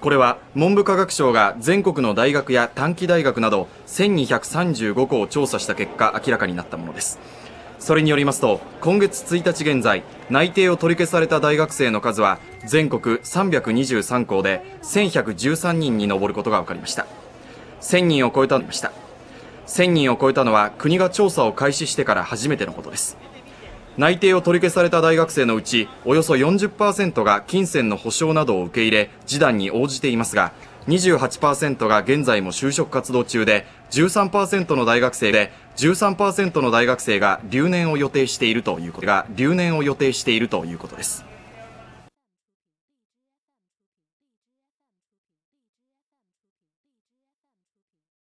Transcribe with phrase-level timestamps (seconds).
[0.00, 7.18] これは文部科学省が全国の大学や短期大学など1235校を調査した結果明らかになったものです。
[7.80, 17.06] それによりますと今月1日現在内定を取り消された大学生の数は全国323校で1113人に上ることが分かりました。
[17.80, 18.92] 1000人を超えたました
[19.66, 23.16] 1000人を超えたのは国が調査を開始してから初めてのことです。
[23.98, 30.52] 内定を取り消された大学生のうちおよそ40%が金銭の保証などを受け入れ示談に応じていますが
[30.86, 41.24] 28%が現在も就職活動中で13%の大学生で13%の大学生が留年を予定しているということが留年を予定しているということです。